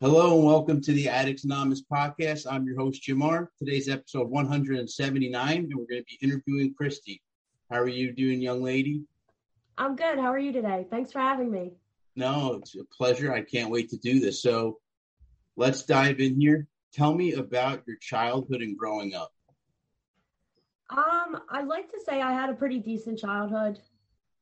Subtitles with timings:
[0.00, 2.46] Hello and welcome to the Addicts Anonymous podcast.
[2.48, 3.48] I'm your host, Jamar.
[3.58, 7.20] Today's episode 179, and we're going to be interviewing Christy.
[7.68, 9.02] How are you doing, young lady?
[9.76, 10.20] I'm good.
[10.20, 10.86] How are you today?
[10.88, 11.72] Thanks for having me.
[12.14, 13.34] No, it's a pleasure.
[13.34, 14.40] I can't wait to do this.
[14.40, 14.78] So
[15.56, 16.68] let's dive in here.
[16.92, 19.32] Tell me about your childhood and growing up.
[20.90, 23.80] Um, I'd like to say I had a pretty decent childhood.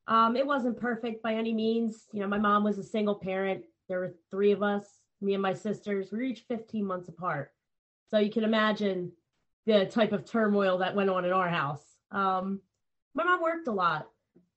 [0.07, 2.09] Um, it wasn't perfect by any means.
[2.13, 3.65] You know, my mom was a single parent.
[3.89, 4.85] There were three of us
[5.21, 7.53] me and my sisters, we were each 15 months apart.
[8.11, 9.13] So you can imagine
[9.67, 11.83] the type of turmoil that went on in our house.
[12.11, 12.61] Um,
[13.15, 14.09] my mom worked a lot.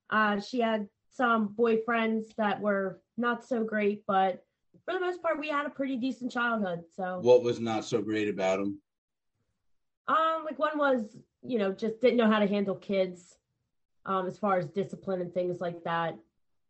[0.10, 4.44] Uh, she had some boyfriends that were not so great, but
[4.86, 6.84] for the most part, we had a pretty decent childhood.
[6.96, 8.80] So what was not so great about them?
[10.08, 13.38] Um, like one was, you know, just didn't know how to handle kids,
[14.06, 16.18] um, as far as discipline and things like that.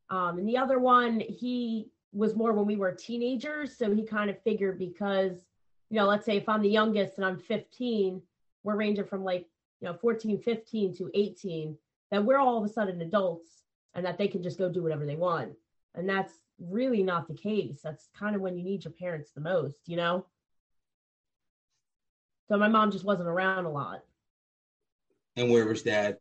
[0.10, 3.78] Um, and the other one, he was more when we were teenagers.
[3.78, 5.46] So he kind of figured because,
[5.90, 8.22] you know, let's say if I'm the youngest and I'm 15,
[8.64, 9.48] we're ranging from like,
[9.80, 11.78] you know, 14, 15 to 18,
[12.12, 15.06] that we're all of a sudden adults and that they can just go do whatever
[15.06, 15.54] they want.
[15.96, 17.82] And that's really not the case.
[17.84, 20.26] That's kind of when you need your parents the most, you know?
[22.48, 24.04] So my mom just wasn't around a lot.
[25.36, 26.18] And where was dad?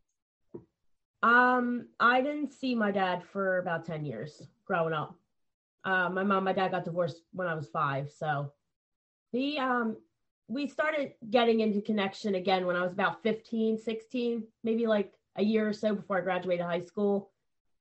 [1.21, 5.15] Um, I didn't see my dad for about 10 years growing up.
[5.85, 8.11] Uh, my mom, my dad got divorced when I was five.
[8.11, 8.51] So
[9.33, 9.97] the um
[10.47, 15.43] we started getting into connection again when I was about 15, 16, maybe like a
[15.43, 17.29] year or so before I graduated high school.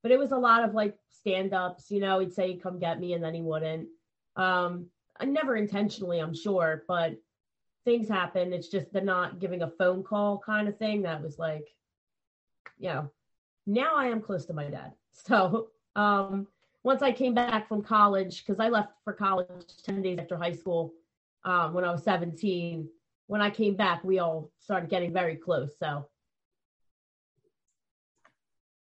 [0.03, 3.01] But it was a lot of like stand ups, you know, he'd say come get
[3.01, 3.89] me and then he wouldn't.
[4.37, 4.87] Um,
[5.19, 7.17] I never intentionally, I'm sure, but
[7.85, 8.53] things happen.
[8.53, 11.67] It's just the not giving a phone call kind of thing that was like,
[12.79, 13.11] you know,
[13.67, 14.93] now I am close to my dad.
[15.27, 16.47] So um
[16.83, 19.49] once I came back from college, because I left for college
[19.85, 20.95] 10 days after high school
[21.45, 22.89] um, when I was 17,
[23.27, 25.77] when I came back, we all started getting very close.
[25.79, 26.09] So.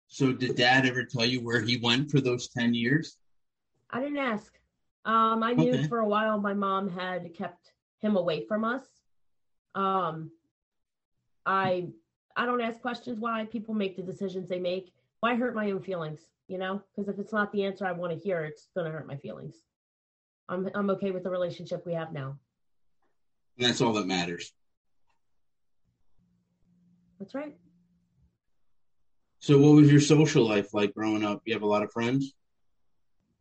[0.08, 3.16] So did dad ever tell you where he went for those 10 years?
[3.90, 4.52] I didn't ask.
[5.04, 5.88] Um, I knew okay.
[5.88, 8.82] for a while my mom had kept him away from us.
[9.74, 10.30] Um,
[11.46, 11.88] I
[12.36, 14.92] I don't ask questions why people make the decisions they make.
[15.20, 16.20] Why hurt my own feelings?
[16.52, 18.92] You know, because if it's not the answer I want to hear, it's going to
[18.92, 19.56] hurt my feelings.
[20.50, 22.38] I'm I'm okay with the relationship we have now.
[23.56, 24.52] That's all that matters.
[27.18, 27.56] That's right.
[29.40, 31.40] So what was your social life like growing up?
[31.46, 32.34] You have a lot of friends?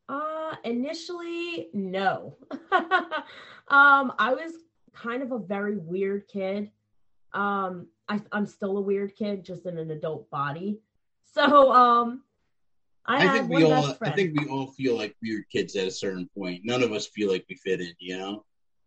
[0.07, 2.37] Uh initially no.
[2.71, 4.53] um I was
[4.93, 6.71] kind of a very weird kid.
[7.33, 10.79] Um I I'm still a weird kid just in an adult body.
[11.25, 12.21] So um
[13.05, 13.97] I, I think we all.
[14.01, 16.61] I think we all feel like weird kids at a certain point.
[16.63, 17.93] None of us feel like we fit in.
[17.99, 18.45] You know.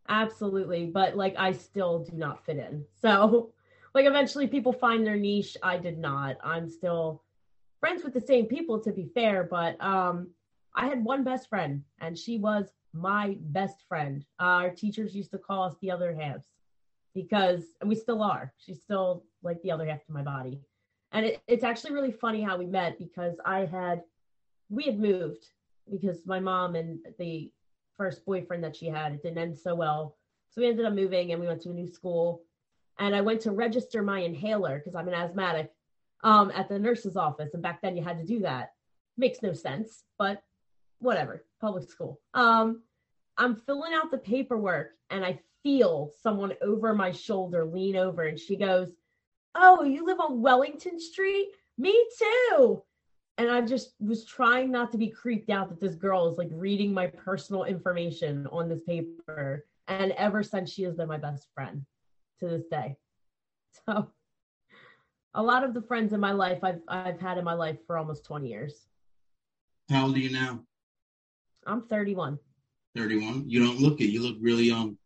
[0.08, 2.84] Absolutely, but like I still do not fit in.
[3.00, 3.52] So,
[3.94, 5.56] like eventually people find their niche.
[5.62, 6.36] I did not.
[6.42, 7.22] I'm still
[7.80, 10.28] friends with the same people to be fair, but um
[10.74, 14.24] I had one best friend and she was my best friend.
[14.40, 16.46] Uh, our teachers used to call us the other halves
[17.14, 18.52] because and we still are.
[18.58, 20.60] She's still like the other half to my body.
[21.14, 24.02] And it, it's actually really funny how we met because I had,
[24.68, 25.46] we had moved
[25.90, 27.52] because my mom and the
[27.96, 30.16] first boyfriend that she had, it didn't end so well.
[30.50, 32.42] So we ended up moving and we went to a new school.
[32.98, 35.72] And I went to register my inhaler because I'm an asthmatic
[36.24, 37.54] um, at the nurse's office.
[37.54, 38.72] And back then you had to do that.
[39.16, 40.42] Makes no sense, but
[40.98, 42.20] whatever, public school.
[42.34, 42.82] Um,
[43.38, 48.38] I'm filling out the paperwork and I feel someone over my shoulder lean over and
[48.38, 48.90] she goes,
[49.54, 51.48] oh, you live on Wellington Street?
[51.78, 52.82] Me too.
[53.36, 56.50] And I just was trying not to be creeped out that this girl is like
[56.52, 59.66] reading my personal information on this paper.
[59.88, 61.84] And ever since she has been my best friend
[62.40, 62.96] to this day.
[63.86, 64.10] So
[65.34, 67.98] a lot of the friends in my life I've I've had in my life for
[67.98, 68.86] almost 20 years.
[69.90, 70.60] How old are you now?
[71.66, 72.38] I'm 31.
[72.96, 73.44] 31.
[73.48, 74.06] You don't look it.
[74.06, 74.96] You look really young.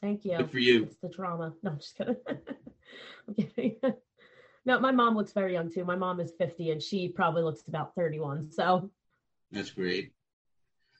[0.00, 0.36] Thank you.
[0.38, 0.84] Good for you.
[0.84, 1.52] It's the trauma.
[1.62, 2.16] No, I'm just kidding.
[3.28, 3.76] I'm kidding.
[4.64, 5.84] no, my mom looks very young too.
[5.84, 8.50] My mom is 50 and she probably looks about 31.
[8.50, 8.90] So
[9.50, 10.12] that's great.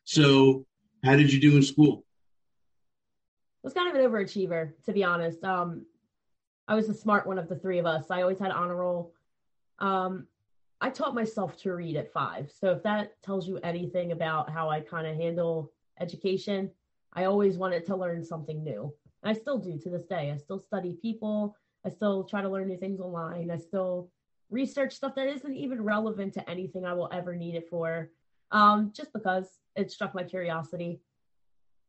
[0.05, 0.67] So,
[1.05, 2.05] how did you do in school?
[3.65, 5.43] I was kind of an overachiever, to be honest.
[5.45, 5.87] Um,
[6.67, 8.11] I was the smart one of the three of us.
[8.11, 9.15] I always had honor roll.
[9.79, 10.27] Um,
[10.81, 12.51] I taught myself to read at five.
[12.51, 16.71] So if that tells you anything about how I kind of handle education,
[17.13, 18.93] I always wanted to learn something new.
[19.23, 20.33] And I still do to this day.
[20.33, 21.57] I still study people.
[21.85, 23.51] I still try to learn new things online.
[23.51, 24.11] I still
[24.51, 28.11] research stuff that isn't even relevant to anything I will ever need it for,
[28.51, 31.01] um, just because it struck my curiosity.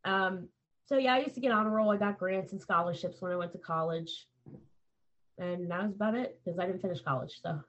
[0.05, 0.47] Um,
[0.85, 1.91] so yeah, I used to get on a roll.
[1.91, 4.27] I got grants and scholarships when I went to college,
[5.37, 7.39] and that was about it because I didn't finish college.
[7.41, 7.59] So,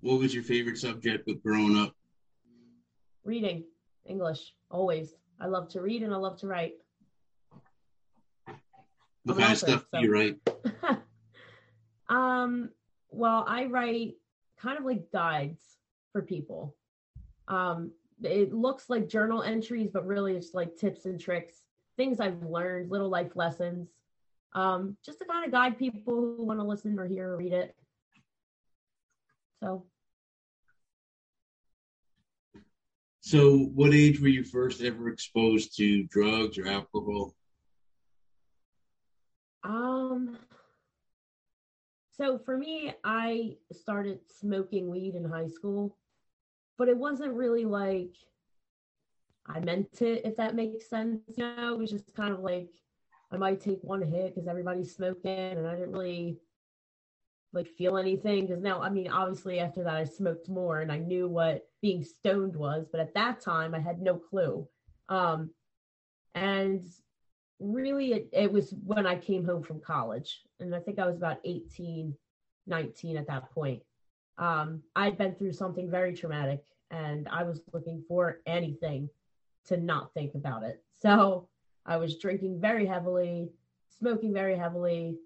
[0.00, 1.94] what was your favorite subject with growing up?
[3.24, 3.64] Reading,
[4.06, 5.14] English, always.
[5.40, 6.74] I love to read and I love to write.
[9.24, 10.00] What kind of stuff so.
[10.00, 10.36] do you write?
[12.08, 12.70] um,
[13.10, 14.14] well, I write
[14.60, 15.62] kind of like guides
[16.12, 16.74] for people.
[17.46, 17.92] Um,
[18.22, 21.62] it looks like journal entries, but really it's like tips and tricks,
[21.96, 23.88] things I've learned, little life lessons,
[24.52, 27.52] um, just to kind of guide people who want to listen or hear or read
[27.52, 27.76] it.
[29.60, 29.84] So.
[33.20, 37.34] So, what age were you first ever exposed to drugs or alcohol?
[39.64, 40.38] Um,
[42.16, 45.96] so for me, I started smoking weed in high school,
[46.76, 48.14] but it wasn't really like
[49.46, 51.22] I meant it, if that makes sense.
[51.36, 52.70] You know, it was just kind of like
[53.32, 56.38] I might take one hit because everybody's smoking, and I didn't really
[57.52, 60.98] like feel anything because now i mean obviously after that i smoked more and i
[60.98, 64.66] knew what being stoned was but at that time i had no clue
[65.08, 65.50] um
[66.34, 66.82] and
[67.60, 70.42] really it, it was when I came home from college.
[70.60, 72.14] And I think I was about 18,
[72.66, 73.82] 19 at that point.
[74.38, 79.08] Um, I'd been through something very traumatic and I was looking for anything
[79.66, 80.82] to not think about it.
[81.00, 81.48] So
[81.86, 83.52] I was drinking very heavily,
[84.00, 85.16] smoking very heavily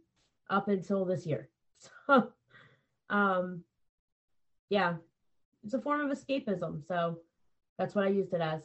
[0.51, 1.49] up until this year.
[1.79, 2.31] So,
[3.09, 3.65] um,
[4.69, 4.97] yeah,
[5.65, 6.87] it's a form of escapism.
[6.87, 7.21] So
[7.79, 8.61] that's what I used it as.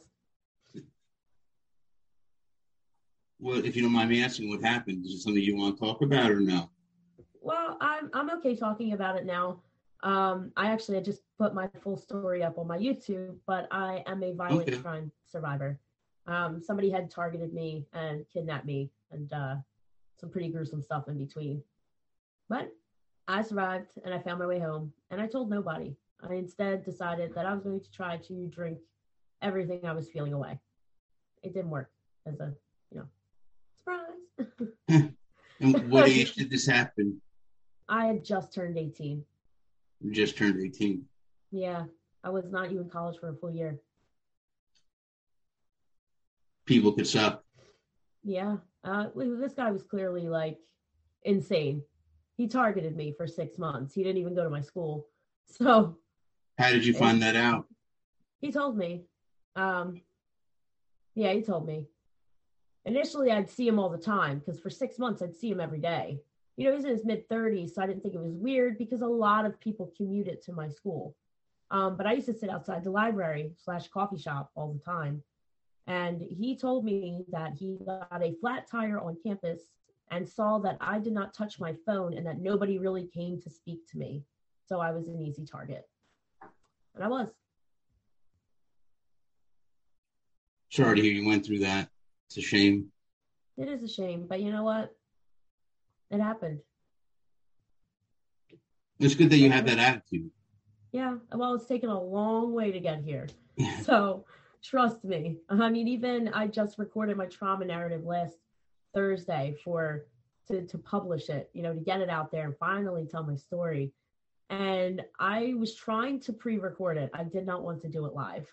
[3.40, 5.06] Well, if you don't mind me asking, what happened?
[5.06, 6.70] Is it something you want to talk about or no?
[7.40, 9.60] Well, I'm I'm okay talking about it now.
[10.02, 14.22] Um, I actually just put my full story up on my YouTube, but I am
[14.22, 14.78] a violent okay.
[14.78, 15.78] crime survivor.
[16.26, 19.56] Um, somebody had targeted me and kidnapped me, and uh,
[20.20, 21.62] some pretty gruesome stuff in between.
[22.48, 22.72] But
[23.28, 25.96] I survived, and I found my way home, and I told nobody.
[26.28, 28.78] I instead decided that I was going to try to drink
[29.40, 30.58] everything I was feeling away.
[31.42, 31.90] It didn't work
[32.26, 32.52] as a
[32.90, 33.06] you know.
[34.88, 37.20] and what age did this happen?
[37.88, 39.24] I had just turned 18.
[40.00, 41.04] You just turned 18.
[41.50, 41.84] Yeah,
[42.22, 43.80] I was not even in college for a full year.
[46.66, 47.42] People could suck.
[48.22, 50.58] Yeah, uh, this guy was clearly like
[51.22, 51.82] insane.
[52.36, 53.94] He targeted me for six months.
[53.94, 55.06] He didn't even go to my school.
[55.50, 55.96] So,
[56.58, 57.64] how did you find that out?
[58.42, 59.06] He told me.
[59.56, 60.02] Um,
[61.14, 61.86] yeah, he told me
[62.88, 65.78] initially I'd see him all the time because for six months I'd see him every
[65.78, 66.18] day.
[66.56, 69.02] You know, he's in his mid 30s, so I didn't think it was weird because
[69.02, 71.14] a lot of people commuted to my school.
[71.70, 75.22] Um, but I used to sit outside the library slash coffee shop all the time.
[75.86, 79.60] And he told me that he got a flat tire on campus
[80.10, 83.50] and saw that I did not touch my phone and that nobody really came to
[83.50, 84.24] speak to me.
[84.66, 85.86] So I was an easy target.
[86.94, 87.28] And I was.
[90.96, 91.88] To hear you went through that.
[92.28, 92.88] It's a shame.
[93.56, 94.94] It is a shame, but you know what?
[96.10, 96.60] It happened.
[99.00, 100.30] It's good that you have that attitude.
[100.92, 103.28] Yeah, well, it's taken a long way to get here.
[103.82, 104.26] so
[104.62, 105.38] trust me.
[105.48, 108.36] I mean, even I just recorded my trauma narrative last
[108.94, 110.04] Thursday for
[110.48, 113.36] to to publish it, you know, to get it out there and finally tell my
[113.36, 113.92] story.
[114.50, 117.10] And I was trying to pre-record it.
[117.14, 118.46] I did not want to do it live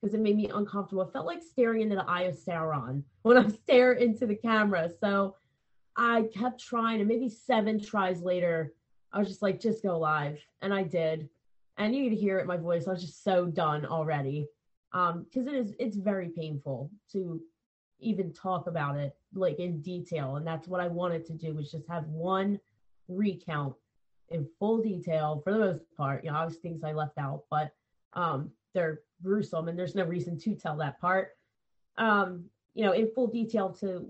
[0.00, 1.02] because it made me uncomfortable.
[1.02, 4.90] It felt like staring into the eye of Sauron when I stare into the camera.
[5.00, 5.36] So
[5.96, 8.72] I kept trying, and maybe seven tries later,
[9.12, 10.38] I was just like, just go live.
[10.62, 11.28] And I did.
[11.76, 12.86] And you could hear it, my voice.
[12.86, 14.46] I was just so done already.
[14.92, 17.40] Um, because it is it's very painful to
[18.00, 20.36] even talk about it like in detail.
[20.36, 22.58] And that's what I wanted to do was just have one
[23.08, 23.74] recount
[24.30, 26.24] in full detail for the most part.
[26.24, 27.72] You know, obviously things I left out, but
[28.14, 31.30] um they're gruesome and there's no reason to tell that part
[31.98, 34.08] um you know in full detail to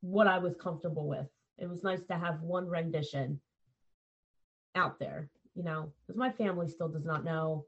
[0.00, 1.26] what i was comfortable with
[1.58, 3.40] it was nice to have one rendition
[4.74, 7.66] out there, you know, because my family still does not know.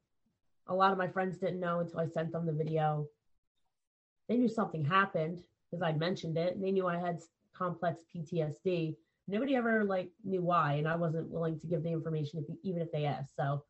[0.69, 3.07] A lot of my friends didn't know until I sent them the video.
[4.28, 6.55] They knew something happened because I mentioned it.
[6.55, 7.21] And they knew I had
[7.57, 8.97] complex PTSD.
[9.28, 12.83] Nobody ever like knew why, and I wasn't willing to give the information if, even
[12.83, 13.37] if they asked.
[13.37, 13.64] So,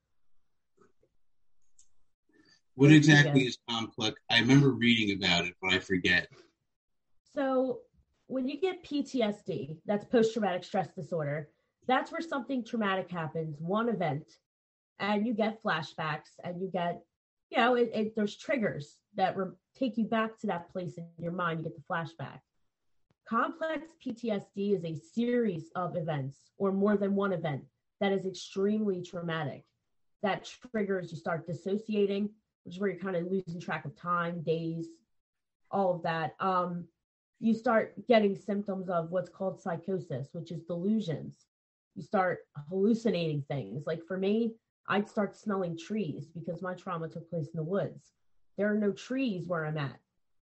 [2.76, 4.20] what exactly is complex?
[4.30, 6.28] I remember reading about it, but I forget.
[7.34, 7.80] So,
[8.28, 11.48] when you get PTSD, that's post traumatic stress disorder,
[11.86, 14.24] that's where something traumatic happens, one event,
[14.98, 17.02] and you get flashbacks and you get,
[17.50, 21.06] you know, it, it there's triggers that re- take you back to that place in
[21.18, 21.60] your mind.
[21.60, 22.40] You get the flashback.
[23.28, 27.62] Complex PTSD is a series of events or more than one event
[28.00, 29.64] that is extremely traumatic.
[30.22, 32.30] That triggers you start dissociating,
[32.66, 34.88] which is where you're kind of losing track of time, days,
[35.70, 36.34] all of that.
[36.40, 36.86] Um,
[37.38, 41.46] you start getting symptoms of what's called psychosis, which is delusions.
[41.94, 43.86] You start hallucinating things.
[43.86, 44.54] Like for me,
[44.88, 48.12] I'd start smelling trees because my trauma took place in the woods.
[48.58, 50.00] There are no trees where I'm at.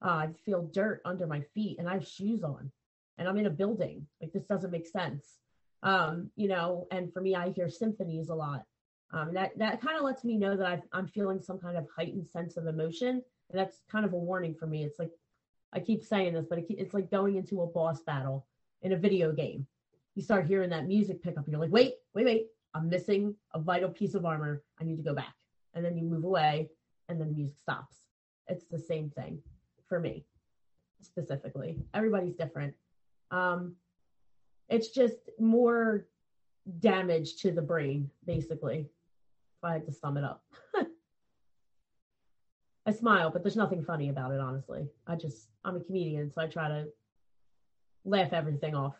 [0.04, 2.70] Uh, I feel dirt under my feet and I have shoes on
[3.16, 4.06] and I'm in a building.
[4.20, 5.36] Like this doesn't make sense.
[5.82, 8.64] Um, you know, and for me, I hear symphonies a lot.
[9.12, 11.86] Um, that that kind of lets me know that i I'm feeling some kind of
[11.94, 14.84] heightened sense of emotion, and that's kind of a warning for me.
[14.84, 15.10] It's like
[15.72, 18.46] I keep saying this, but it, it's like going into a boss battle
[18.82, 19.66] in a video game.
[20.14, 23.34] You start hearing that music pick up, and you're like, wait, wait, wait, I'm missing
[23.52, 24.62] a vital piece of armor.
[24.80, 25.34] I need to go back.
[25.74, 26.70] And then you move away,
[27.08, 27.96] and then the music stops.
[28.48, 29.40] It's the same thing
[29.88, 30.24] for me,
[31.02, 31.78] specifically.
[31.94, 32.74] Everybody's different.
[33.30, 33.74] Um,
[34.68, 36.06] it's just more
[36.78, 38.86] damage to the brain, basically.
[39.60, 40.42] If I had to sum it up.
[42.86, 44.88] I smile, but there's nothing funny about it, honestly.
[45.06, 46.86] I just, I'm a comedian, so I try to
[48.06, 48.94] laugh everything off.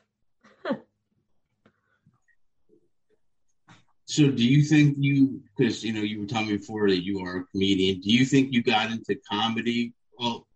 [4.05, 7.21] so, do you think you, because, you know, you were telling me before that you
[7.21, 9.95] are a comedian, do you think you got into comedy?
[10.19, 10.47] Well,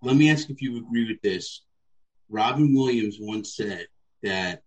[0.00, 1.62] let me ask if you agree with this.
[2.30, 3.86] Robin Williams once said
[4.22, 4.62] that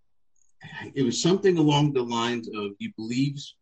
[0.93, 3.55] it was something along the lines of he believes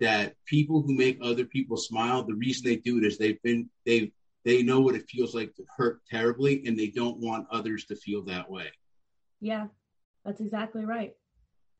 [0.00, 3.68] that people who make other people smile, the reason they do it is they've been
[3.84, 4.12] they
[4.44, 7.96] they know what it feels like to hurt terribly, and they don't want others to
[7.96, 8.70] feel that way.
[9.40, 9.66] Yeah,
[10.24, 11.14] that's exactly right.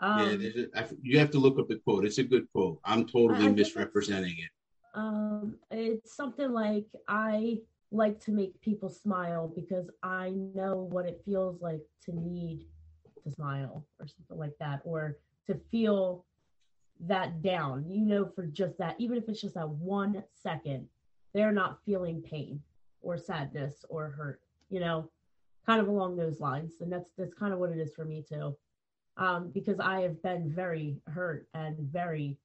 [0.00, 2.04] Um, yeah, a, you have to look up the quote.
[2.04, 2.80] It's a good quote.
[2.84, 4.50] I'm totally misrepresenting it.
[4.94, 7.58] Um, it's something like I
[7.90, 12.66] like to make people smile because I know what it feels like to need
[13.24, 16.24] to smile or something like that, or to feel
[17.00, 20.88] that down, you know, for just that, even if it's just that one second,
[21.32, 22.60] they're not feeling pain
[23.00, 24.40] or sadness or hurt,
[24.70, 25.10] you know,
[25.66, 26.74] kind of along those lines.
[26.80, 28.56] And that's that's kind of what it is for me too.
[29.16, 32.36] Um, because I have been very hurt and very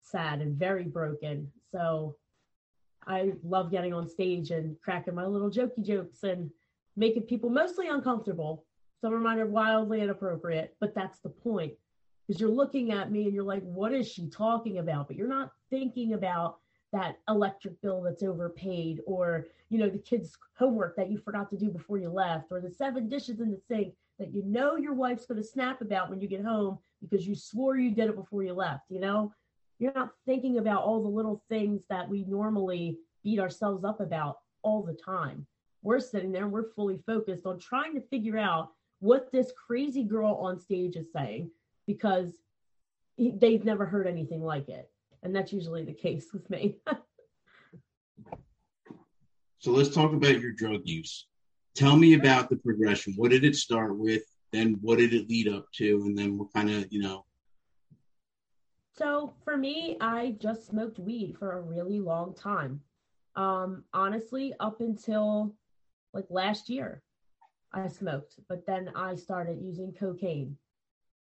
[0.00, 1.50] sad and very broken.
[1.70, 2.16] So
[3.06, 6.50] I love getting on stage and cracking my little jokey jokes and
[6.96, 8.64] making people mostly uncomfortable.
[9.00, 11.72] Some of mine are wildly inappropriate, but that's the point
[12.32, 15.06] because you're looking at me and you're like, what is she talking about?
[15.06, 16.56] But you're not thinking about
[16.90, 21.58] that electric bill that's overpaid or, you know, the kids' homework that you forgot to
[21.58, 24.94] do before you left or the seven dishes in the sink that you know your
[24.94, 28.16] wife's going to snap about when you get home because you swore you did it
[28.16, 29.30] before you left, you know?
[29.78, 34.38] You're not thinking about all the little things that we normally beat ourselves up about
[34.62, 35.46] all the time.
[35.82, 38.70] We're sitting there and we're fully focused on trying to figure out
[39.00, 41.50] what this crazy girl on stage is saying
[41.86, 42.32] because
[43.18, 44.90] they've never heard anything like it.
[45.22, 46.76] And that's usually the case with me.
[49.58, 51.26] so let's talk about your drug use.
[51.74, 53.14] Tell me about the progression.
[53.16, 54.22] What did it start with?
[54.52, 56.02] Then what did it lead up to?
[56.04, 57.24] And then what kind of, you know.
[58.94, 62.80] So for me, I just smoked weed for a really long time.
[63.36, 65.54] Um, honestly, up until
[66.12, 67.02] like last year,
[67.72, 70.58] I smoked, but then I started using cocaine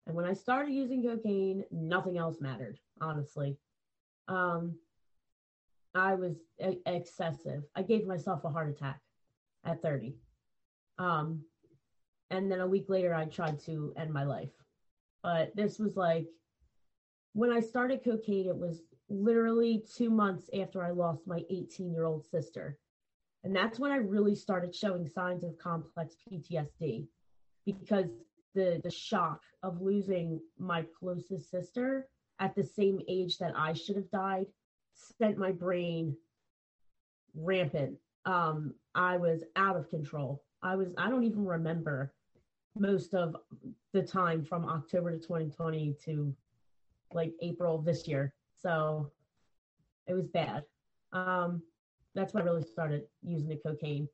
[0.07, 3.57] and when I started using cocaine, nothing else mattered, honestly.
[4.27, 4.75] Um,
[5.93, 7.63] I was a- excessive.
[7.75, 8.99] I gave myself a heart attack
[9.63, 10.15] at 30.
[10.97, 11.43] Um,
[12.29, 14.51] and then a week later, I tried to end my life.
[15.21, 16.27] But this was like
[17.33, 22.05] when I started cocaine, it was literally two months after I lost my 18 year
[22.05, 22.77] old sister.
[23.43, 27.07] And that's when I really started showing signs of complex PTSD
[27.65, 28.09] because
[28.53, 32.07] the the shock of losing my closest sister
[32.39, 34.47] at the same age that I should have died
[34.93, 36.15] sent my brain
[37.33, 37.97] rampant.
[38.25, 40.43] Um, I was out of control.
[40.61, 42.13] I was I don't even remember
[42.77, 43.35] most of
[43.93, 46.33] the time from October to 2020 to
[47.13, 48.33] like April this year.
[48.61, 49.11] So
[50.07, 50.63] it was bad.
[51.13, 51.61] Um,
[52.15, 54.07] that's when I really started using the cocaine.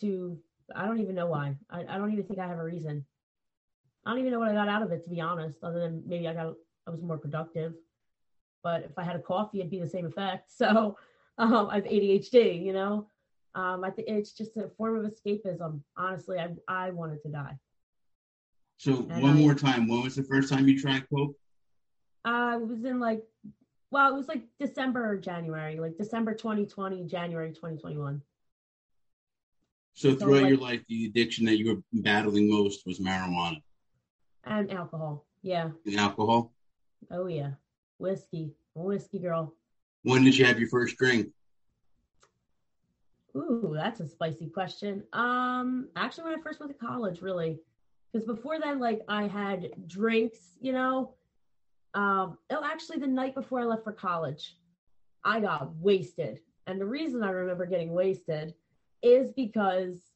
[0.00, 0.38] To
[0.74, 1.56] I don't even know why.
[1.68, 3.04] I, I don't even think I have a reason.
[4.04, 6.02] I don't even know what I got out of it to be honest, other than
[6.06, 6.54] maybe I got
[6.86, 7.74] I was more productive.
[8.62, 10.50] But if I had a coffee, it'd be the same effect.
[10.56, 10.96] So
[11.38, 13.06] um, I have ADHD, you know.
[13.54, 15.80] Um, I think it's just a form of escapism.
[15.96, 17.58] Honestly, I I wanted to die.
[18.76, 21.36] So and one I, more time, when was the first time you tried coke?
[22.24, 23.22] Uh, it was in like,
[23.90, 28.20] well, it was like December or January, like December 2020, January 2021.
[29.94, 33.62] So, so throughout like, your life, the addiction that you were battling most was marijuana
[34.44, 35.24] and alcohol.
[35.42, 35.70] Yeah.
[35.86, 36.52] And alcohol.
[37.10, 37.52] Oh yeah,
[37.98, 39.54] whiskey, whiskey girl.
[40.02, 41.28] When did you have your first drink?
[43.36, 45.04] Ooh, that's a spicy question.
[45.12, 47.58] Um, actually, when I first went to college, really,
[48.12, 51.14] because before then, like I had drinks, you know.
[51.94, 54.56] Um, oh, actually, the night before I left for college,
[55.24, 58.54] I got wasted, and the reason I remember getting wasted
[59.02, 60.09] is because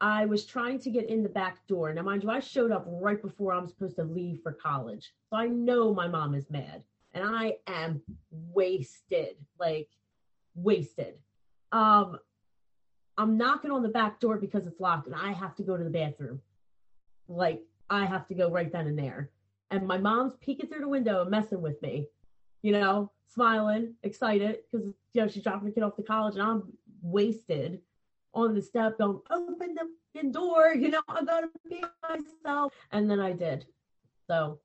[0.00, 1.92] I was trying to get in the back door.
[1.92, 5.36] Now, mind you, I showed up right before I'm supposed to leave for college, so
[5.36, 6.82] I know my mom is mad,
[7.12, 9.88] and I am wasted, like
[10.54, 11.14] wasted.
[11.72, 12.18] Um,
[13.16, 15.84] I'm knocking on the back door because it's locked and I have to go to
[15.84, 16.40] the bathroom.
[17.28, 19.30] Like I have to go right then and there.
[19.70, 22.08] And my mom's peeking through the window and messing with me,
[22.62, 26.42] you know, smiling, excited because you know she's dropping the kid off to college and
[26.42, 26.72] I'm
[27.02, 27.80] wasted
[28.34, 29.76] on the step going, open
[30.14, 32.72] the door, you know, I gotta pee myself.
[32.92, 33.66] And then I did.
[34.26, 34.58] So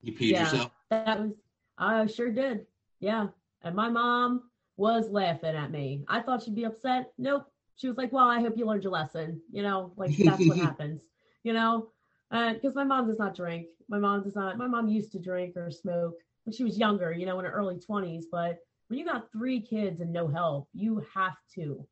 [0.00, 0.72] You peed yeah, yourself?
[0.90, 1.32] That was
[1.78, 2.66] I sure did.
[3.00, 3.28] Yeah.
[3.62, 4.42] And my mom
[4.76, 6.04] was laughing at me.
[6.08, 7.12] I thought she'd be upset.
[7.18, 9.40] Nope she was like, well, I hope you learned your lesson.
[9.50, 11.02] You know, like that's what happens,
[11.42, 11.88] you know,
[12.30, 13.66] because uh, my mom does not drink.
[13.88, 16.14] My mom does not, my mom used to drink or smoke
[16.44, 18.24] when she was younger, you know, in her early 20s.
[18.30, 21.86] But when you got three kids and no help, you have to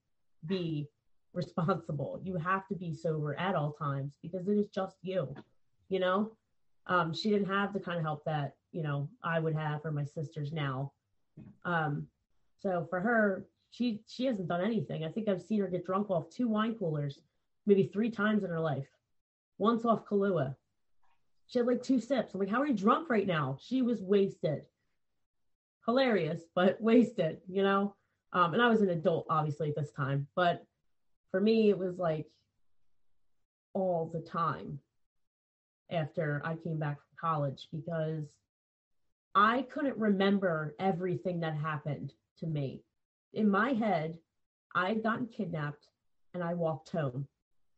[0.47, 0.87] be
[1.33, 2.21] responsible.
[2.23, 5.35] You have to be sober at all times because it is just you,
[5.89, 6.33] you know.
[6.87, 9.93] Um, she didn't have the kind of help that, you know, I would have for
[9.93, 10.93] my sisters now.
[11.65, 12.07] Um,
[12.61, 15.05] so for her, she she hasn't done anything.
[15.05, 17.21] I think I've seen her get drunk off two wine coolers,
[17.67, 18.89] maybe three times in her life.
[19.59, 20.57] Once off Kahlua.
[21.47, 22.33] She had like two sips.
[22.33, 23.59] I'm like, how are you drunk right now?
[23.61, 24.63] She was wasted.
[25.85, 27.95] Hilarious, but wasted, you know?
[28.33, 30.29] Um, and I was an adult, obviously, at this time.
[30.37, 30.65] But
[31.31, 32.27] for me, it was like
[33.75, 34.79] all the time
[35.91, 38.25] after I came back from college because
[39.35, 42.83] I couldn't remember everything that happened to me
[43.33, 44.19] in my head,
[44.75, 45.89] I'd gotten kidnapped
[46.35, 47.27] and I walked home.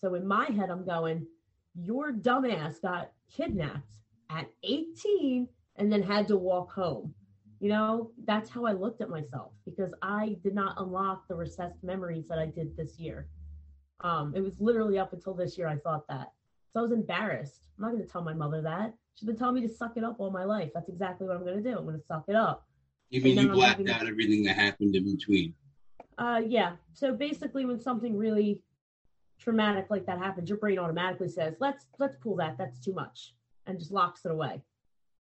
[0.00, 1.26] So in my head, I'm going,
[1.74, 3.98] your dumbass got kidnapped
[4.30, 7.14] at 18 and then had to walk home.
[7.60, 11.82] You know, that's how I looked at myself because I did not unlock the recessed
[11.84, 13.28] memories that I did this year.
[14.02, 16.32] Um, it was literally up until this year I thought that.
[16.72, 17.68] So I was embarrassed.
[17.76, 18.94] I'm not going to tell my mother that.
[19.14, 20.70] She's been telling me to suck it up all my life.
[20.74, 21.76] That's exactly what I'm going to do.
[21.76, 22.66] I'm going to suck it up.
[23.10, 25.54] You mean you blacked out everything that happened in between?
[26.16, 26.76] Uh, yeah.
[26.94, 28.62] So basically, when something really
[29.38, 32.56] traumatic like that happens, your brain automatically says, "Let's let's pull that.
[32.56, 33.34] That's too much,"
[33.66, 34.62] and just locks it away.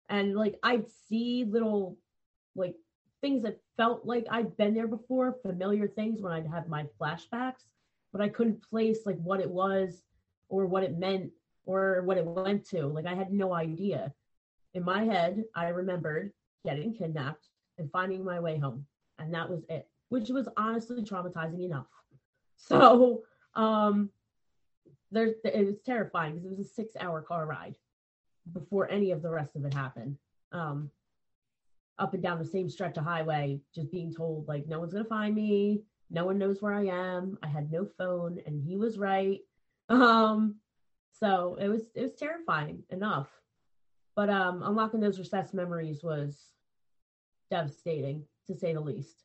[0.10, 1.97] And like I'd see little
[2.55, 2.75] like
[3.21, 7.63] things that felt like I'd been there before, familiar things when I'd have my flashbacks,
[8.11, 10.03] but I couldn't place like what it was
[10.49, 11.31] or what it meant
[11.65, 12.87] or what it went to.
[12.87, 14.13] Like I had no idea.
[14.73, 16.31] In my head, I remembered
[16.65, 18.85] getting kidnapped and finding my way home.
[19.17, 21.87] And that was it, which was honestly traumatizing enough.
[22.57, 23.23] So
[23.55, 24.09] um
[25.11, 27.75] there it was terrifying because it was a six hour car ride
[28.53, 30.17] before any of the rest of it happened.
[30.51, 30.91] Um
[31.97, 35.05] up and down the same stretch of highway, just being told like no one's gonna
[35.05, 37.37] find me, no one knows where I am.
[37.43, 39.39] I had no phone and he was right.
[39.89, 40.57] Um
[41.19, 43.27] so it was it was terrifying enough.
[44.15, 46.37] But um unlocking those recessed memories was
[47.49, 49.23] devastating to say the least.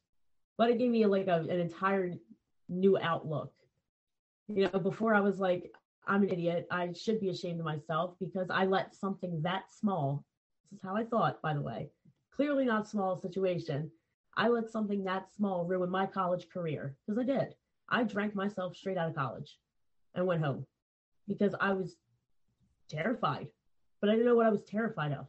[0.56, 2.14] But it gave me like a, an entire
[2.68, 3.52] new outlook.
[4.48, 5.72] You know, before I was like,
[6.06, 6.66] I'm an idiot.
[6.70, 10.24] I should be ashamed of myself because I let something that small.
[10.70, 11.90] This is how I thought, by the way.
[12.34, 13.90] Clearly not small situation.
[14.36, 17.54] I let something that small ruin my college career because I did.
[17.88, 19.58] I drank myself straight out of college
[20.14, 20.66] and went home
[21.28, 21.96] because I was
[22.88, 23.48] terrified,
[24.00, 25.26] but I didn't know what I was terrified of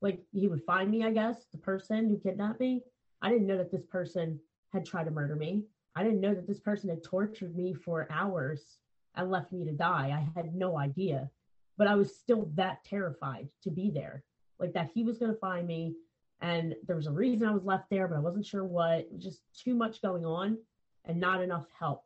[0.00, 2.82] like he would find me, I guess, the person who kidnapped me.
[3.22, 4.38] I didn't know that this person
[4.72, 5.64] had tried to murder me.
[5.94, 8.78] I didn't know that this person had tortured me for hours
[9.14, 10.12] and left me to die.
[10.14, 11.30] I had no idea.
[11.78, 14.22] But I was still that terrified to be there.
[14.58, 15.94] like that he was going to find me
[16.40, 19.06] and there was a reason I was left there, but I wasn't sure what.
[19.18, 20.58] Just too much going on
[21.04, 22.04] and not enough help,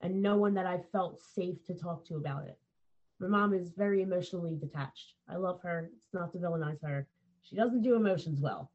[0.00, 2.58] and no one that I felt safe to talk to about it.
[3.20, 5.14] My mom is very emotionally detached.
[5.28, 5.90] I love her.
[5.96, 7.06] It's not to villainize her.
[7.42, 8.70] She doesn't do emotions well.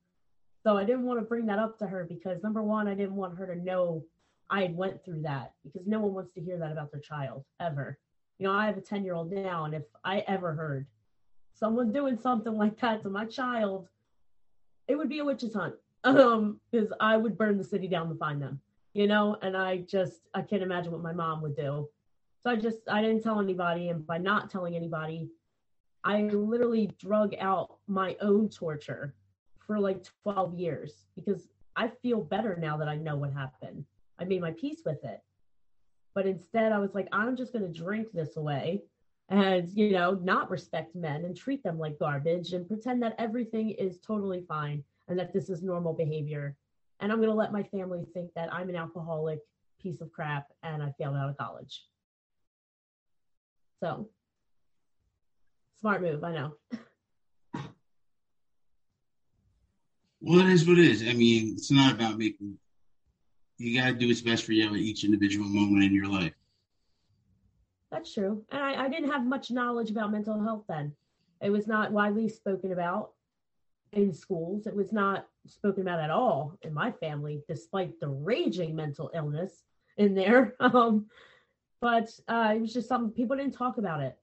[0.63, 3.15] So I didn't want to bring that up to her because number one, I didn't
[3.15, 4.03] want her to know
[4.49, 7.99] I went through that because no one wants to hear that about their child ever.
[8.39, 10.87] You know, I have a 10 year old now, and if I ever heard
[11.53, 13.87] someone doing something like that to my child,
[14.87, 15.75] it would be a witch's hunt.
[16.03, 18.61] Um, because I would burn the city down to find them,
[18.93, 21.89] you know, and I just I can't imagine what my mom would do.
[22.43, 25.27] So I just I didn't tell anybody, and by not telling anybody,
[26.03, 29.15] I literally drug out my own torture
[29.65, 33.83] for like 12 years because I feel better now that I know what happened.
[34.17, 35.21] I made my peace with it.
[36.15, 38.83] But instead, I was like, I'm just going to drink this away
[39.29, 43.71] and, you know, not respect men and treat them like garbage and pretend that everything
[43.71, 46.55] is totally fine and that this is normal behavior.
[46.99, 49.39] And I'm going to let my family think that I'm an alcoholic
[49.81, 51.83] piece of crap and I failed out of college.
[53.81, 54.09] So,
[55.79, 56.53] smart move, I know.
[60.19, 61.03] Well, it is what it is.
[61.03, 62.57] I mean, it's not about making.
[63.59, 66.33] You got to do what's best for you at each individual moment in your life.
[67.91, 68.43] That's true.
[68.51, 70.93] And I, I didn't have much knowledge about mental health then.
[71.41, 73.11] It was not widely spoken about
[73.93, 74.67] in schools.
[74.67, 79.63] It was not spoken about at all in my family, despite the raging mental illness
[79.97, 80.55] in there.
[80.59, 81.07] Um,
[81.79, 84.17] but uh, it was just something people didn't talk about it.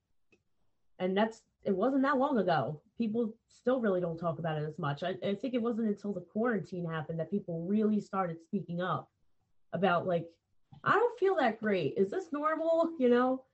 [0.99, 2.81] And that's, it wasn't that long ago.
[2.99, 5.05] People still really don't talk about it as much.
[5.05, 9.09] I, I think it wasn't until the quarantine happened that people really started speaking up
[9.73, 10.27] about, like,
[10.83, 11.95] I don't feel that great.
[11.97, 12.91] Is this normal?
[12.99, 13.45] You know?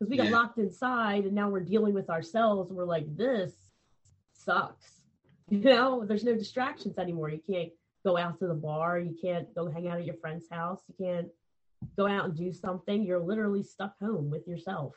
[0.00, 0.32] Because we got yeah.
[0.32, 2.72] locked inside and now we're dealing with ourselves.
[2.72, 3.52] we're like, this
[4.32, 4.96] sucks.
[5.52, 7.28] You know, there's no distractions anymore.
[7.28, 7.70] You can't
[8.04, 9.00] go out to the bar.
[9.00, 10.80] You can't go hang out at your friend's house.
[10.86, 11.26] You can't
[11.96, 13.02] go out and do something.
[13.02, 14.94] You're literally stuck home with yourself.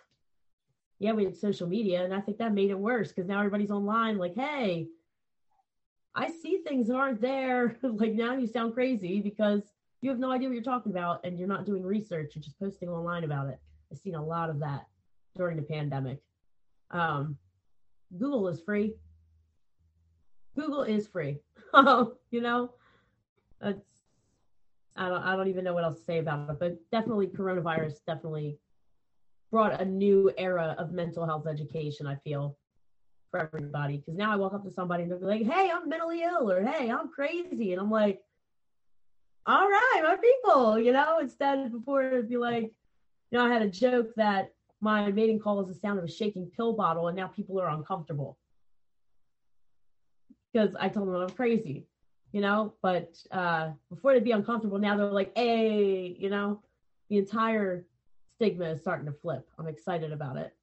[0.99, 3.71] Yeah, we had social media, and I think that made it worse because now everybody's
[3.71, 4.19] online.
[4.19, 4.89] Like, hey,
[6.13, 7.75] I see things that aren't there.
[7.81, 9.63] like now you sound crazy because
[10.01, 12.33] you have no idea what you're talking about and you're not doing research.
[12.35, 13.57] You're just posting online about it.
[13.91, 14.85] I've seen a lot of that
[15.35, 16.19] during the pandemic.
[16.91, 17.37] Um,
[18.17, 18.93] Google is free.
[20.55, 21.39] Google is free.
[22.31, 22.71] you know,
[24.95, 27.95] I don't I don't even know what else to say about it, but definitely coronavirus
[28.05, 28.59] definitely
[29.51, 32.05] brought a new era of mental health education.
[32.05, 32.57] I feel
[33.31, 36.21] for everybody because now I walk up to somebody and they're like, "Hey, I'm mentally
[36.21, 38.21] ill," or "Hey, I'm crazy," and I'm like,
[39.47, 41.17] "All right, my people," you know.
[41.19, 42.71] Instead, of before it'd be like,
[43.31, 46.09] you know, I had a joke that my mating call is the sound of a
[46.09, 48.37] shaking pill bottle, and now people are uncomfortable
[50.51, 51.87] because I told them I'm crazy,
[52.33, 52.73] you know.
[52.81, 56.61] But uh, before they'd be uncomfortable, now they're like, "Hey," you know.
[57.09, 57.85] The entire
[58.35, 59.47] stigma is starting to flip.
[59.59, 60.53] I'm excited about it.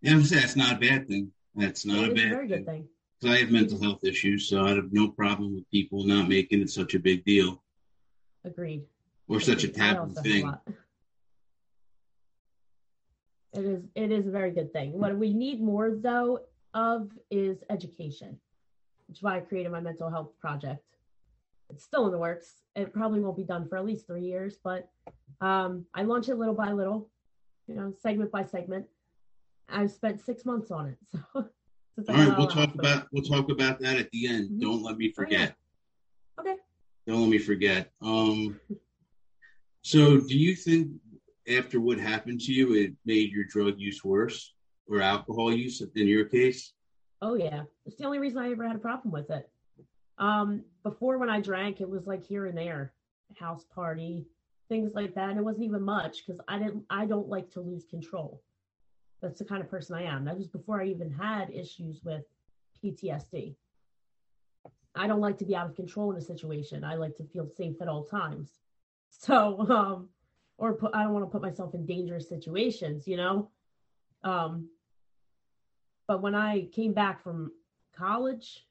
[0.00, 1.30] Yeah, I'm saying it's not a bad thing.
[1.54, 2.88] That's not it a bad, very good thing.
[3.20, 6.62] Because I have mental health issues, so I have no problem with people not making
[6.62, 7.62] it such a big deal.
[8.44, 8.84] Agreed.
[9.28, 9.44] Or Agreed.
[9.44, 10.50] such a taboo thing.
[13.60, 14.98] It is it is a very good thing.
[14.98, 16.40] What we need more though
[16.72, 18.40] of is education,
[19.06, 20.82] which is why I created my mental health project.
[21.68, 22.62] It's still in the works.
[22.74, 24.88] It probably won't be done for at least three years, but
[25.42, 27.10] um, I launch it little by little,
[27.66, 28.86] you know, segment by segment.
[29.68, 30.98] I've spent six months on it,
[31.34, 31.44] so.
[32.08, 34.48] All right, we'll talk about we'll talk about that at the end.
[34.48, 34.60] Mm-hmm.
[34.60, 35.54] Don't let me forget.
[36.38, 36.52] Oh, yeah.
[36.52, 36.60] Okay.
[37.06, 37.90] Don't let me forget.
[38.00, 38.58] Um,
[39.82, 40.92] so, do you think
[41.50, 44.54] after what happened to you, it made your drug use worse
[44.88, 46.72] or alcohol use in your case?
[47.22, 49.48] Oh yeah, it's the only reason I ever had a problem with it.
[50.18, 52.92] Um, before when I drank, it was like here and there,
[53.38, 54.26] house party,
[54.68, 55.30] things like that.
[55.30, 56.84] And it wasn't even much because I didn't.
[56.90, 58.42] I don't like to lose control.
[59.20, 60.24] That's the kind of person I am.
[60.24, 62.24] That was before I even had issues with
[62.82, 63.54] PTSD.
[64.94, 66.84] I don't like to be out of control in a situation.
[66.84, 68.50] I like to feel safe at all times.
[69.10, 70.08] So um,
[70.60, 73.50] or put, I don't want to put myself in dangerous situations, you know?
[74.22, 74.68] Um,
[76.06, 77.50] but when I came back from
[77.96, 78.66] college,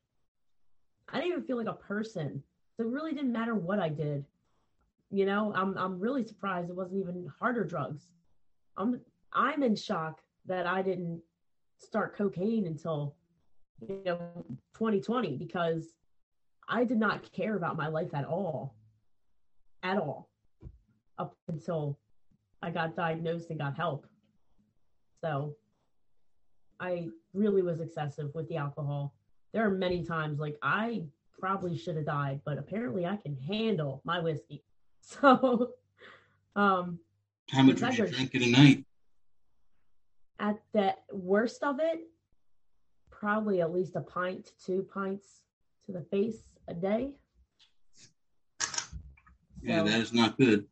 [1.12, 2.44] I didn't even feel like a person.
[2.78, 4.24] So it really didn't matter what I did.
[5.10, 8.08] You know, I'm I'm really surprised it wasn't even harder drugs.
[8.78, 9.02] I'm
[9.34, 11.22] I'm in shock that I didn't
[11.80, 13.16] start cocaine until
[13.82, 14.20] you know
[14.76, 15.88] 2020 because
[16.68, 18.76] I did not care about my life at all.
[19.82, 20.29] At all
[21.20, 22.00] up until
[22.64, 24.08] I got diagnosed and got help.
[25.22, 25.56] So
[26.80, 29.14] I really was excessive with the alcohol.
[29.54, 31.04] there are many times like I
[31.40, 34.64] probably should have died, but apparently I can handle my whiskey.
[35.02, 35.72] So,
[36.56, 37.00] um,
[37.50, 38.86] how much would you drink in a night?
[40.38, 42.02] At the worst of it,
[43.10, 45.42] probably at least a pint two pints
[45.86, 47.14] to the face a day.
[49.64, 50.68] Yeah, so, that is not good.